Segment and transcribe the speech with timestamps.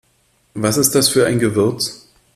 [0.55, 2.09] Was ist das für ein Gewürz?